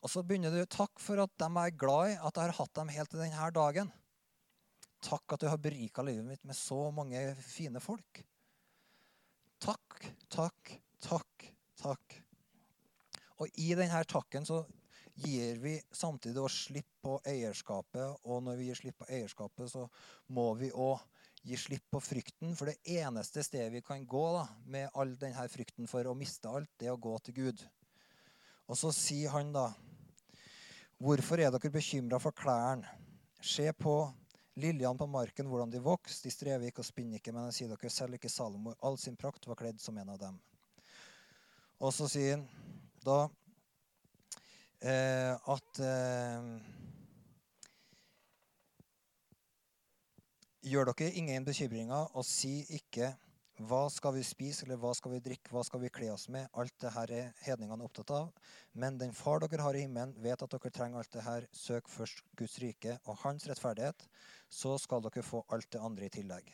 [0.00, 2.76] og så begynner du takk for at de er glad i at jeg har hatt
[2.79, 3.90] dem helt til denne dagen.
[5.05, 8.22] Takk at du har berika livet mitt med så mange fine folk.
[9.61, 10.72] Takk, takk,
[11.05, 11.48] takk,
[11.81, 12.16] takk.
[13.40, 14.62] Og i denne takken så
[15.22, 18.26] gir vi samtidig å slipp på eierskapet.
[18.26, 19.87] Og når vi gir slipp på eierskapet, så
[20.35, 21.00] må vi òg
[21.46, 22.54] gi slipp på frykten.
[22.59, 26.50] For det eneste stedet vi kan gå da, med all denne frykten for å miste
[26.50, 27.64] alt, det er å gå til Gud.
[28.70, 29.70] Og så sier han da
[31.00, 32.85] Hvorfor er dere bekymra for klærne?
[33.40, 33.94] Se på
[34.61, 36.26] liljene på marken, hvordan de vokser.
[36.26, 39.16] De strever ikke og spinner ikke, men jeg sier dere selv ikke Salomo all sin
[39.16, 40.37] prakt var kledd som en av dem.
[41.80, 42.44] Og så sier han
[43.00, 43.30] da
[44.81, 46.45] at eh,
[50.61, 53.14] Gjør dere ingen bekymringer, og si ikke
[53.64, 56.49] Hva skal vi spise, eller hva skal vi drikke, hva skal vi kle oss med?
[56.57, 58.31] Alt det her er hedningene opptatt av.
[58.73, 61.45] Men den far dere har i himmelen, vet at dere trenger alt det her.
[61.53, 64.07] Søk først Guds rike og hans rettferdighet,
[64.49, 66.49] så skal dere få alt det andre i tillegg.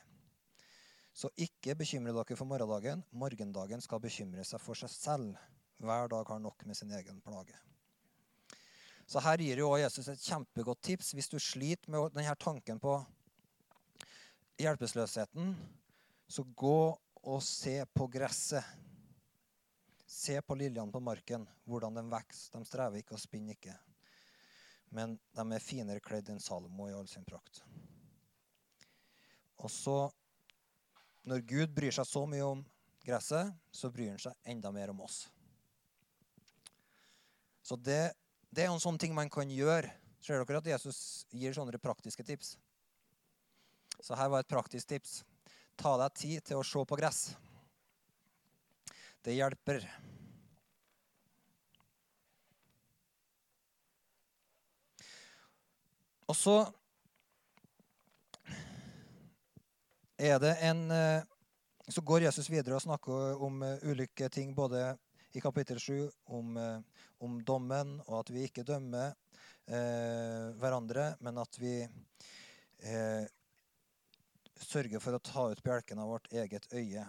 [1.14, 3.06] Så ikke bekymre dere for morgendagen.
[3.14, 5.38] Morgendagen skal bekymre seg for seg selv.
[5.78, 7.54] Hver dag har nok med sin egen plage.
[9.06, 12.98] Så her gir jo Jesus et kjempegodt tips hvis du sliter med denne tanken på
[14.58, 15.52] hjelpeløsheten
[16.26, 16.80] så gå
[17.26, 18.64] og se på gresset.
[20.06, 22.54] Se på liljene på marken, hvordan de vokser.
[22.54, 23.74] De strever ikke og spinner ikke.
[24.94, 27.62] Men de er finere kledd enn Salomo i all sin prakt.
[29.62, 29.96] Og så,
[31.26, 32.62] når Gud bryr seg så mye om
[33.06, 35.24] gresset, så bryr han seg enda mer om oss.
[37.66, 38.14] Så det,
[38.50, 39.90] det er en sånn ting man kan gjøre.
[40.22, 40.98] Ser dere at Jesus
[41.30, 42.56] gir sånne praktiske tips?
[44.00, 45.20] Så her var et praktisk tips.
[45.76, 47.30] Ta deg tid til å se på gress.
[49.24, 49.84] Det hjelper.
[56.26, 56.56] Og så
[60.18, 61.22] er det en eh,
[61.88, 64.96] Så går Jesus videre og snakker om eh, ulike ting, både
[65.36, 66.80] i kapittel 7 om, eh,
[67.18, 69.14] om dommen, og at vi ikke dømmer
[69.66, 73.24] eh, hverandre, men at vi eh,
[74.56, 77.04] sørger for å ta ut bjelken av vårt eget øye.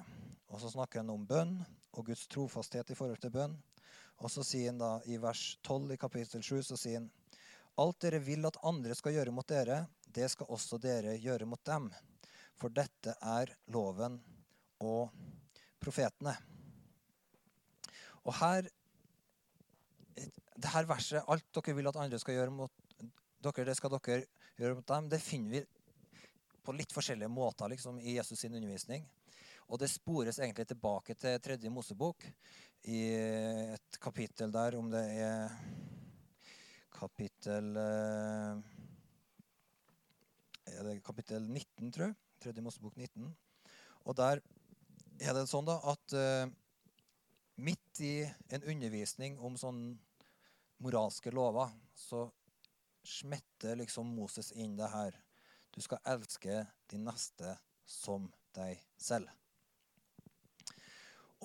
[0.48, 1.58] Og så snakker han om bønn
[1.98, 3.56] og Guds trofasthet i forhold til bønn.
[4.24, 7.12] Og så sier han da i vers 12 i kapittel 7 så sier han
[7.78, 11.62] alt dere vil at andre skal gjøre mot dere, det skal også dere gjøre mot
[11.68, 11.92] dem.
[12.58, 14.18] For dette er loven
[14.82, 15.12] og
[15.78, 16.34] profetene.
[18.26, 18.66] Og her
[20.18, 22.74] det her verset, alt dere vil at andre skal gjøre mot
[23.44, 24.24] dere, det skal dere
[24.58, 25.64] gjøre mot dem, det finner vi
[26.66, 29.06] på litt forskjellige måter liksom, i Jesus' sin undervisning.
[29.68, 32.26] Og det spores egentlig tilbake til tredje Mosebok,
[32.88, 33.02] i
[33.74, 35.56] et kapittel der om det er
[36.94, 38.60] kapittel eh,
[40.68, 42.16] Er det kapittel 19, tror jeg?
[42.44, 43.28] Tredje Mosebok 19.
[44.06, 44.42] Og der
[45.20, 46.50] er det sånn da at uh,
[47.58, 48.12] midt i
[48.54, 49.82] en undervisning om sånn
[50.84, 52.28] moralske lover, så
[53.08, 55.16] smetter liksom Moses inn det her.
[55.74, 57.56] Du skal elske din neste
[57.88, 59.30] som deg selv.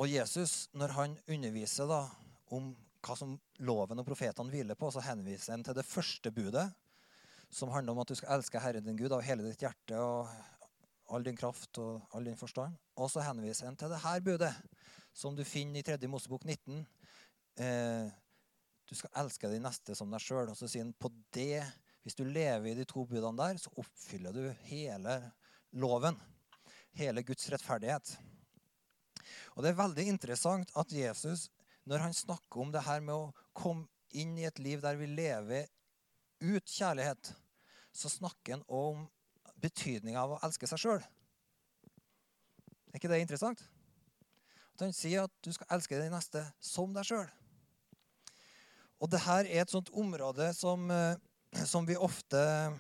[0.01, 2.07] Og Jesus, når han underviser da,
[2.53, 3.35] om hva som
[3.67, 6.69] loven og profetene hviler på, så henviser han til det første budet,
[7.53, 10.31] som handler om at du skal elske Herren din Gud av hele ditt hjerte og
[11.13, 12.79] all din kraft og all din forstand.
[12.97, 14.53] Og så henviser han til det her budet,
[15.13, 15.99] som du finner i 3.
[16.09, 16.87] Mosebok 19.
[17.61, 18.09] Eh,
[18.93, 20.51] du skal elske de neste som deg sjøl.
[20.53, 21.63] Og så sier han på det
[22.03, 25.17] hvis du lever i de to budene der, så oppfyller du hele
[25.81, 26.19] loven.
[26.99, 28.17] Hele Guds rettferdighet.
[29.55, 31.49] Og Det er veldig interessant at Jesus,
[31.89, 35.09] når han snakker om det her med å komme inn i et liv der vi
[35.09, 35.71] lever
[36.43, 37.33] ut kjærlighet,
[37.97, 39.07] så snakker han om
[39.63, 41.05] betydninga av å elske seg sjøl.
[42.93, 43.63] Er ikke det interessant?
[44.75, 47.31] At han sier at du skal elske de neste som deg sjøl.
[49.03, 51.19] Og det her er et sånt område som eh,
[51.67, 52.73] som vi ofte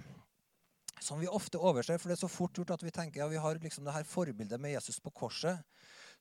[1.01, 3.41] som vi ofte overser, for det er så fort gjort at vi tenker ja, vi
[3.43, 5.59] har liksom det her forbildet med Jesus på korset,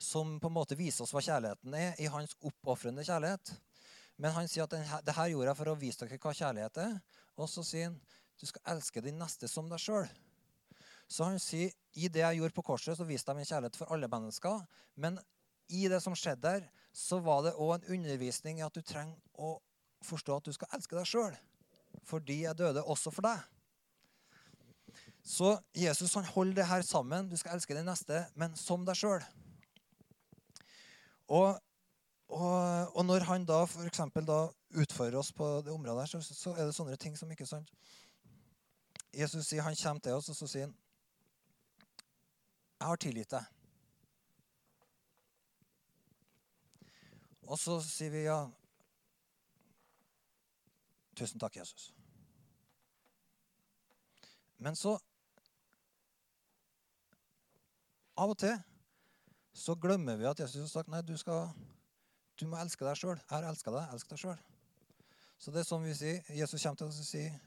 [0.01, 3.53] som på en måte viser oss hva kjærligheten er, i hans oppofrende kjærlighet.
[4.17, 6.81] Men han sier at den, det her gjorde jeg for å vise dere hva kjærlighet
[6.81, 6.97] er.
[7.37, 7.99] Og så sier han
[8.41, 10.09] du skal elske din neste som deg sjøl.
[11.05, 13.93] Så han sier i det jeg gjorde på korset, så viste jeg min kjærlighet for
[13.93, 14.63] alle mennesker.
[14.97, 15.21] Men
[15.69, 19.19] i det som skjedde der, så var det òg en undervisning i at du trenger
[19.37, 19.59] å
[20.05, 21.39] forstå at du skal elske deg sjøl
[22.07, 23.41] fordi jeg døde også for deg.
[25.23, 27.29] Så Jesus han holder det her sammen.
[27.29, 29.21] Du skal elske den neste, men som deg sjøl.
[31.31, 31.59] Og,
[32.27, 34.01] og, og, når han da f.eks.
[34.81, 37.71] utfordrer oss på det området, så, så, er det sånne ting som ikke er sant.
[39.15, 40.75] Jesus sier, han kommer til oss, og så sier han,
[42.81, 43.45] 'Jeg har tilgitt deg'.
[47.51, 48.47] Og så sier vi, ja,
[51.21, 51.91] Tusen takk, Jesus.
[54.57, 54.95] Men så
[58.21, 58.57] Av og til
[59.57, 61.51] så glemmer vi at Jesus har sagt nei, du, skal,
[62.39, 63.17] du må elske deg sjøl.
[63.17, 63.93] Jeg har elska deg.
[63.93, 64.41] Elsk deg sjøl.
[65.41, 66.19] Så det er som vi sier.
[66.33, 67.37] Jesus kommer til oss og sier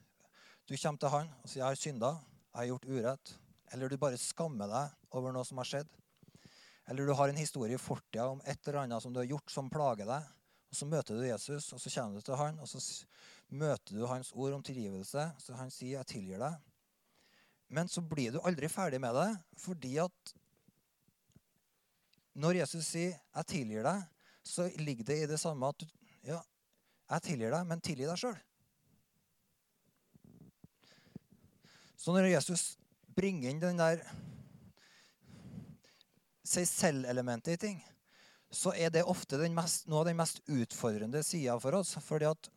[0.64, 2.10] du kommer til han og sier 'jeg har synda,
[2.54, 3.34] jeg har gjort urett'.
[3.72, 5.90] Eller du bare skammer deg over noe som har skjedd.
[6.88, 9.50] Eller du har en historie i fortida om et eller annet som du har gjort
[9.50, 10.22] som plager deg.
[10.70, 12.80] Og Så møter du Jesus, og så kommer du til han, og så
[13.48, 15.32] møter du hans ord om tilgivelse.
[15.38, 16.60] Så han sier 'jeg tilgir deg'.
[17.68, 20.34] Men så blir du aldri ferdig med det, fordi at
[22.34, 24.08] når Jesus sier 'jeg tilgir deg',
[24.44, 25.84] så ligger det i det samme at
[26.24, 26.40] ja,
[27.10, 28.36] jeg tilgir deg, men tilgi deg sjøl.
[31.96, 32.76] Så når Jesus
[33.16, 34.02] bringer inn den der
[36.44, 37.78] seg selv-elementet i ting,
[38.54, 41.96] så er det ofte mest, noe av den mest utfordrende sida for oss.
[42.04, 42.50] fordi at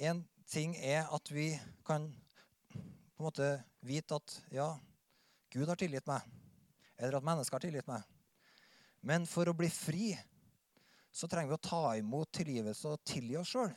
[0.00, 1.52] en ting er at vi
[1.86, 2.08] kan
[2.70, 3.50] på en måte
[3.84, 4.70] vite at ja,
[5.52, 6.24] Gud har tilgitt meg,
[6.96, 8.06] eller at mennesker har tilgitt meg.
[9.04, 10.14] Men for å bli fri
[11.12, 13.72] så trenger vi å ta imot tilgivelse og tilgi oss sjøl.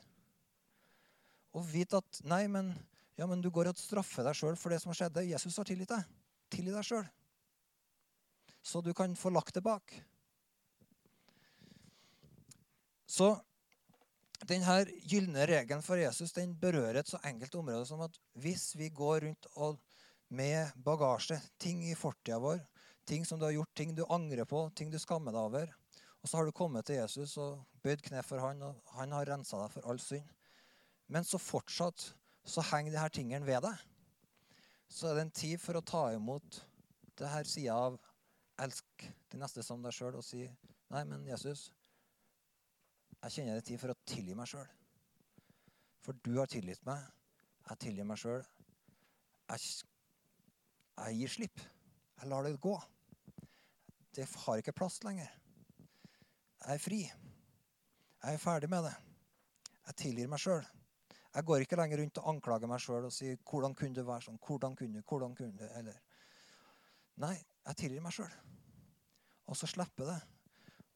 [1.58, 2.72] Og vite at nei, men,
[3.18, 5.22] ja, men du går og straffer deg sjøl for det som har skjedd.
[5.28, 6.08] Jesus har tilgitt deg.
[6.54, 7.06] Tilgi deg sjøl.
[8.64, 9.92] Så du kan få lagt det bak.
[13.10, 13.34] Så
[14.50, 14.78] denne
[15.10, 19.28] gylne regelen for Jesus den berører et så enkelt område som at hvis vi går
[19.28, 19.48] rundt
[20.34, 22.60] med bagasje, ting i fortida vår,
[23.06, 25.74] ting som du har gjort, ting du angrer på, ting du skammer deg over,
[26.24, 29.28] og så har du kommet til Jesus og bøyd kne for han, og han har
[29.28, 30.30] rensa deg for all synd.
[31.12, 32.14] Men så fortsatt
[32.48, 33.76] så henger disse tingene ved deg.
[34.88, 36.62] Så er det en tid for å ta imot
[37.20, 38.00] det her sida av
[38.64, 40.46] elsk de neste som deg sjøl og si
[40.94, 41.72] nei, men Jesus,
[43.24, 44.68] jeg kjenner det tid for å tilgi meg sjøl.
[46.04, 47.04] For du har tilgitt meg.
[47.70, 48.44] Jeg tilgir meg sjøl.
[49.48, 49.70] Jeg,
[50.98, 51.64] jeg gir slipp.
[52.20, 52.76] Jeg lar det gå.
[54.14, 55.32] Det har ikke plass lenger.
[56.64, 57.02] Jeg er fri.
[57.08, 58.96] Jeg er ferdig med det.
[59.88, 60.68] Jeg tilgir meg sjøl.
[61.34, 64.22] Jeg går ikke lenger rundt og anklager meg sjøl og sier 'Hvordan kunne det være
[64.22, 65.98] sånn?' 'Hvordan kunne du?' 'Hvordan kunne du?' Eller
[67.16, 67.36] Nei,
[67.68, 68.32] jeg tilgir meg sjøl.
[69.46, 70.22] Og så slipper det.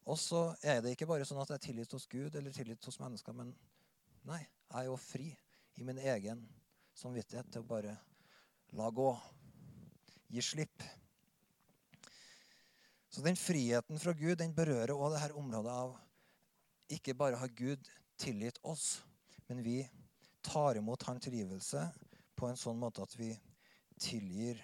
[0.08, 2.86] Og så er det ikke bare sånn at jeg er tilgitt hos Gud eller tilgitt
[2.88, 3.52] hos mennesker, men
[4.28, 5.28] nei, jeg er jo fri
[5.78, 6.46] i min egen
[6.96, 7.96] samvittighet til å bare
[8.80, 9.10] la gå.
[10.32, 10.84] Gi slipp.
[13.12, 15.96] Så den friheten fra Gud den berører også dette området av
[16.96, 17.90] ikke bare har Gud
[18.20, 19.02] tilgitt oss,
[19.48, 19.82] men vi
[20.46, 21.82] tar imot hans tilgivelse
[22.40, 23.34] på en sånn måte at vi
[24.00, 24.62] tilgir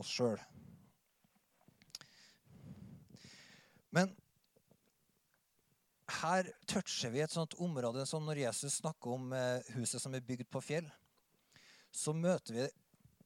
[0.00, 0.40] oss sjøl.
[3.92, 4.12] Men
[6.22, 10.24] her toucher vi et sånt område som når Jesus snakker om eh, huset som er
[10.24, 10.88] bygd på fjell.
[11.94, 12.66] Så møter vi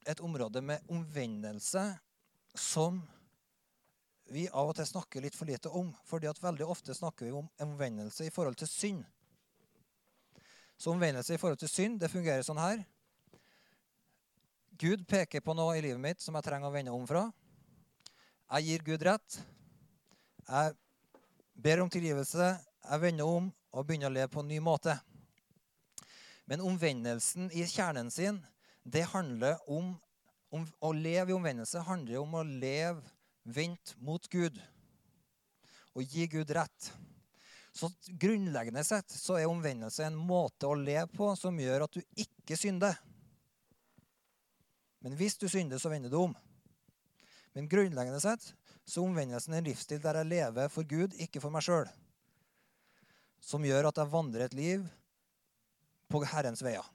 [0.08, 1.84] et område med omvendelse
[2.58, 3.00] som
[4.32, 5.92] vi av og til snakker litt for lite om.
[6.06, 9.04] fordi at veldig ofte snakker vi om omvendelse i forhold til synd.
[10.78, 12.84] Så omvendelse i forhold til synd det fungerer sånn her.
[14.78, 17.28] Gud peker på noe i livet mitt som jeg trenger å vende om fra.
[18.52, 19.38] Jeg gir Gud rett.
[20.48, 20.74] Jeg
[21.54, 22.56] ber om tilgivelse.
[22.82, 24.96] Jeg vender om og begynner å leve på en ny måte.
[26.50, 28.40] Men omvendelsen i kjernen sin,
[28.82, 29.94] det handler om,
[30.50, 33.00] om Å leve i omvendelse handler om å leve
[33.42, 34.58] vendt mot Gud
[35.92, 36.90] og gi Gud rett.
[37.72, 37.88] Så
[38.20, 42.56] Grunnleggende sett så er omvendelse en måte å leve på som gjør at du ikke
[42.58, 42.98] synder.
[45.02, 46.34] Men hvis du synder, så vender du om.
[47.52, 48.44] Men grunnleggende sett
[48.84, 51.88] så er omvendelsen en livsstil der jeg lever for Gud, ikke for meg sjøl.
[53.42, 54.84] Som gjør at jeg vandrer et liv
[56.12, 56.86] på Herrens veier.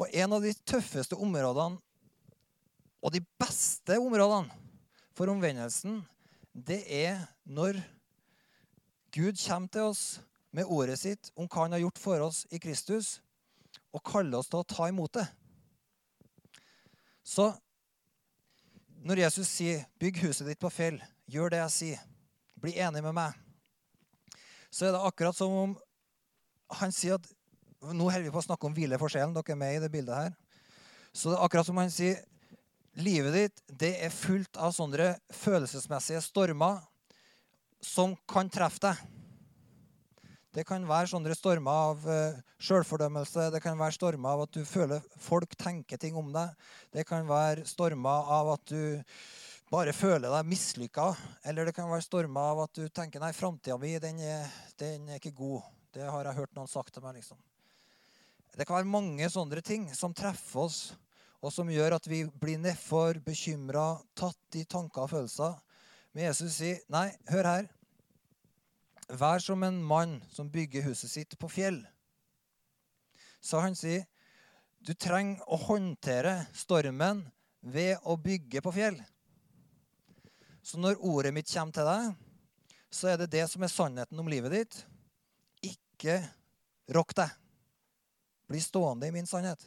[0.00, 1.78] Og en av de tøffeste områdene
[3.02, 4.54] og de beste områdene
[5.12, 6.00] for omvendelsen,
[6.52, 7.80] det er når
[9.12, 10.04] Gud kommer til oss
[10.52, 13.18] med ordet sitt om hva han har gjort for oss i Kristus,
[13.92, 15.26] og kaller oss til å ta imot det.
[17.24, 17.50] Så
[19.02, 22.00] når Jesus sier 'bygg huset ditt på fjell', gjør det jeg sier,
[22.60, 23.32] bli enig med meg,
[24.72, 25.78] så er det akkurat som om
[26.80, 27.30] han sier at
[27.82, 29.32] Nå holder vi på å snakke om hvile for sjelen.
[29.34, 30.34] Dere er med i det bildet her.
[31.10, 32.20] Så det er akkurat som han sier
[33.02, 36.78] livet ditt det er fullt av sånne følelsesmessige stormer
[37.82, 39.02] som kan treffe deg.
[40.52, 44.62] Det kan være sånne stormer av uh, sjølfordømmelse, det kan være stormer av at du
[44.68, 46.52] føler folk tenker ting om deg.
[46.92, 49.00] Det kan være stormer av at du
[49.72, 51.06] bare føler deg mislykka.
[51.48, 54.50] Eller det kan være stormer av at du tenker nei, framtida mi den er,
[54.80, 55.70] den er, ikke god.
[55.92, 57.16] Det har jeg hørt noen sagt til meg.
[57.16, 57.40] liksom.
[58.52, 60.80] Det kan være mange sånne ting som treffer oss
[61.42, 65.56] og som gjør at vi blir nedfor, bekymra, tatt i tanker og følelser.
[66.12, 67.68] Men Jesus sier, 'Nei, hør her.
[69.08, 71.82] Vær som en mann som bygger huset sitt på fjell.'
[73.40, 74.06] Så han sier,
[74.80, 77.26] 'Du trenger å håndtere stormen
[77.62, 79.02] ved å bygge på fjell.'
[80.62, 82.12] Så når ordet mitt kommer til deg,
[82.92, 84.76] så er det det som er sannheten om livet ditt.
[85.66, 86.20] Ikke
[86.94, 87.32] rokk deg.
[88.50, 89.62] Bli stående i min sannhet.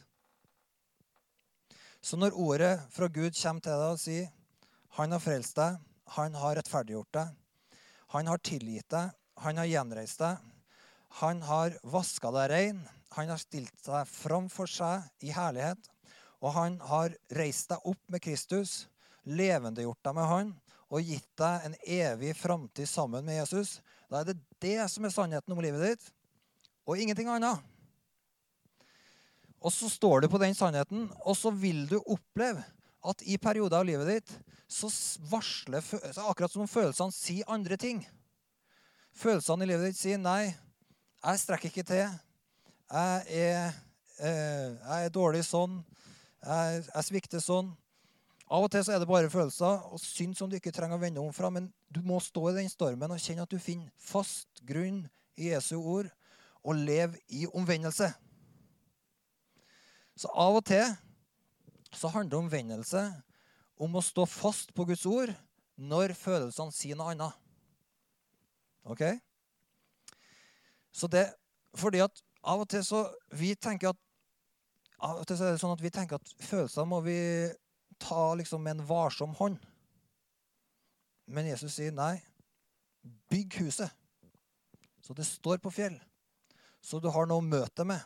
[2.00, 4.32] Så når ordet fra Gud kommer til deg og sier
[4.96, 5.76] han har frelst deg,
[6.06, 7.30] Han har rettferdiggjort deg.
[8.14, 9.10] Han har tilgitt deg.
[9.42, 10.36] Han har gjenreist deg.
[11.18, 12.78] Han har vaska deg rein.
[13.16, 15.90] Han har stilt deg framfor seg i herlighet.
[16.46, 18.86] Og han har reist deg opp med Kristus,
[19.26, 20.54] levendegjort deg med han
[20.86, 23.80] og gitt deg en evig framtid sammen med Jesus.
[24.10, 26.12] Da er det det som er sannheten om livet ditt,
[26.86, 27.62] og ingenting annet.
[29.58, 32.62] Og så står du på den sannheten, og så vil du oppleve
[33.06, 34.90] at i perioder av livet ditt så
[35.30, 35.82] varsler
[36.26, 38.00] Akkurat som om følelsene sier andre ting.
[39.16, 40.54] Følelsene i livet ditt sier 'nei,
[41.24, 42.18] jeg strekker ikke til'.
[42.90, 43.72] Jeg er,
[44.20, 45.84] eh, jeg er dårlig sånn.
[46.44, 47.72] Jeg, jeg, svikter sånn.
[48.46, 51.02] Av og til så er det bare følelser og synd som du ikke trenger å
[51.02, 51.50] vende om fra.
[51.50, 55.02] Men du må stå i den stormen og kjenne at du finner fast grunn
[55.36, 56.10] i Jesu ord
[56.62, 58.08] og leve i omvendelse.
[60.16, 60.86] Så av og til
[61.96, 63.02] så handler omvendelse
[63.82, 65.32] om å stå fast på Guds ord
[65.76, 67.34] når følelsene sier noe annet.
[68.86, 69.02] OK?
[70.94, 71.26] Så det
[71.76, 73.02] fordi at av og til så
[73.36, 74.02] vi tenker at
[75.04, 77.18] av og til så er det sånn at vi tenker at følelser må vi
[78.02, 79.58] ta liksom med en varsom hånd.
[81.26, 82.18] Men Jesus sier nei.
[83.30, 83.90] Bygg huset,
[85.02, 85.94] så det står på fjell,
[86.82, 88.02] så du har noe å møte med.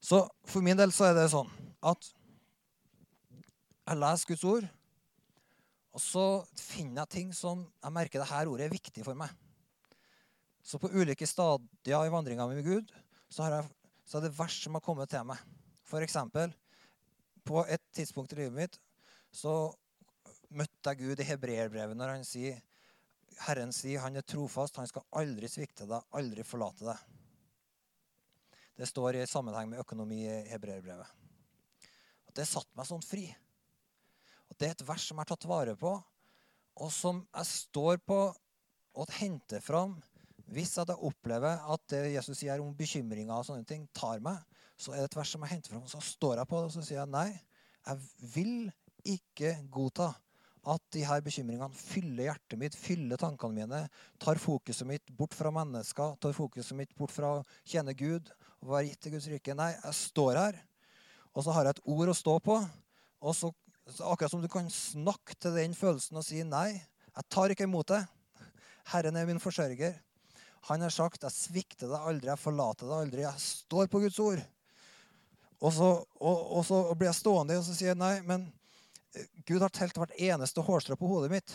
[0.00, 1.50] Så for min del så er det sånn
[1.84, 2.08] at
[3.88, 4.68] jeg leser Guds ord,
[5.96, 6.24] og så
[6.56, 9.32] finner jeg ting som jeg merker det her ordet er viktig for meg.
[10.62, 12.92] Så på ulike stadier i vandringa med Gud
[13.28, 13.64] så, jeg,
[14.04, 15.40] så, er det vers som har kommet til meg.
[15.88, 16.52] For eksempel,
[17.48, 18.80] på et tidspunkt i livet mitt
[19.34, 19.54] så
[20.56, 22.60] møtte jeg Gud i hebreerbrevet når han sier
[23.46, 27.04] Herren sier han er trofast, han skal aldri svikte deg, aldri forlate deg.
[28.78, 31.12] Det står i sammenheng med økonomi i hebreerbrevet.
[32.34, 33.24] Det satte meg sånn fri.
[34.48, 35.92] Og Det er et vers som jeg har tatt vare på,
[36.78, 38.18] og som jeg står på
[38.98, 39.96] og henter fram.
[40.50, 44.38] Hvis jeg opplever at det Jesus sier om bekymringer og sånne ting, tar meg,
[44.78, 46.74] så er det et vers som jeg henter fram, så står jeg på det og
[46.74, 47.28] så sier jeg nei.
[47.88, 48.54] Jeg vil
[49.08, 50.12] ikke godta
[50.68, 53.80] at de her bekymringene fyller hjertet mitt, fyller tankene mine,
[54.20, 58.28] tar fokuset mitt bort fra mennesker, tar fokuset mitt bort fra å tjene Gud
[58.60, 59.56] og være gitt til Guds rike.
[59.56, 60.60] Nei, jeg står her,
[61.32, 62.58] og så har jeg et ord å stå på.
[63.24, 63.50] Og så,
[64.04, 66.70] akkurat som du kan snakke til den følelsen og si nei,
[67.08, 68.02] jeg tar ikke imot det.
[68.92, 69.96] Herren er min forsørger.
[70.68, 73.24] Han har sagt 'Jeg svikter deg aldri, jeg forlater deg aldri'.
[73.24, 74.42] Jeg står på Guds ord.
[75.58, 75.88] Og så,
[76.22, 78.46] og, og så blir jeg stående og så sier jeg nei, men
[79.48, 81.54] Gud har telt hvert eneste hårstrå på hodet mitt.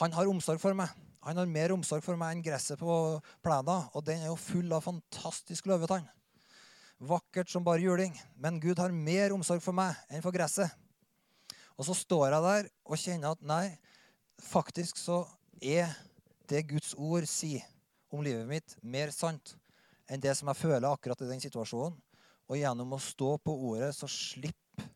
[0.00, 0.90] Han har omsorg for meg.
[1.24, 2.94] Han har mer omsorg for meg enn gresset på
[3.44, 3.86] plenen.
[3.94, 6.06] Og den er jo full av fantastisk løvetann.
[7.00, 8.14] Vakkert som bare juling.
[8.40, 10.72] Men Gud har mer omsorg for meg enn for gresset.
[11.80, 13.64] Og så står jeg der og kjenner at nei,
[14.44, 15.22] faktisk så
[15.60, 15.88] er
[16.50, 17.64] det Guds ord sier
[18.12, 19.54] om livet mitt, mer sant
[20.10, 21.94] enn det som jeg føler akkurat i den situasjonen.
[22.50, 24.88] Og gjennom å stå på ordet så slipper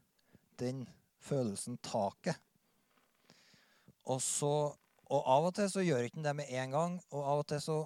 [0.59, 0.82] den
[1.22, 2.38] følelsen taket.
[4.11, 4.50] Og, så,
[5.07, 6.96] og av og til så gjør ikke den det med en gang.
[7.14, 7.76] Og av og til så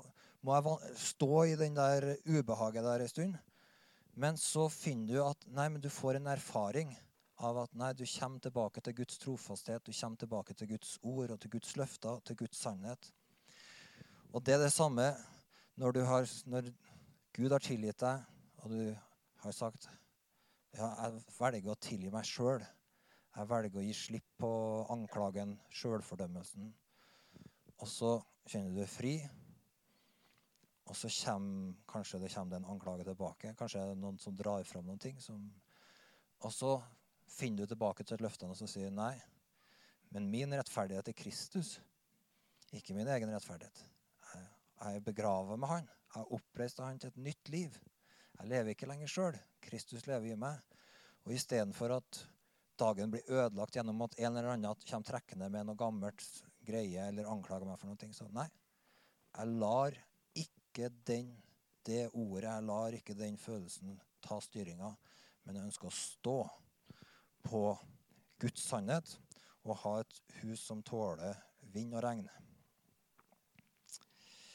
[0.46, 3.36] må jeg stå i den der ubehaget der en stund.
[4.18, 6.96] Men så finner du at nei, men du får en erfaring
[7.44, 11.30] av at nei, du kommer tilbake til Guds trofasthet, du kommer tilbake til Guds ord
[11.30, 13.12] og til Guds løfter, til Guds sannhet.
[14.32, 15.12] Og det er det samme
[15.78, 16.72] når, har, når
[17.36, 18.24] Gud har tilgitt deg,
[18.64, 19.07] og du
[19.42, 19.88] har sagt
[20.76, 22.62] ja, jeg velger å tilgi meg sjøl.
[23.38, 24.50] Jeg velger å gi slipp på
[24.92, 26.68] anklagen, sjølfordømmelsen.
[27.78, 28.12] Og så
[28.48, 29.14] kjenner du deg fri.
[30.88, 33.54] Og så kommer kanskje det kommer en anklage tilbake.
[33.58, 35.18] Kanskje er det noen som drar fram noen ting.
[35.20, 35.44] Som,
[36.40, 36.78] og så
[37.28, 39.14] finner du tilbake til løftene og så sier nei.
[40.14, 41.74] Men min rettferdighet er Kristus,
[42.72, 43.84] ikke min egen rettferdighet.
[44.32, 44.48] Jeg,
[44.94, 45.88] er begravet med Han.
[46.14, 47.76] Jeg er oppreist Han til et nytt liv.
[48.38, 49.38] Jeg lever ikke lenger sjøl.
[49.64, 50.60] Kristus lever i meg.
[51.26, 52.20] Og istedenfor at
[52.78, 56.24] dagen blir ødelagt gjennom at en eller annen kommer trekkende med noe gammelt
[56.68, 58.12] greie eller anklager meg for noe.
[58.14, 58.46] Så nei,
[59.34, 59.96] jeg lar
[60.38, 61.32] ikke den,
[61.88, 64.92] det ordet, jeg lar ikke den følelsen ta styringa.
[65.44, 66.38] Men jeg ønsker å stå
[67.48, 67.62] på
[68.38, 69.16] Guds sannhet
[69.66, 71.36] og ha et hus som tåler
[71.74, 72.28] vind og regn.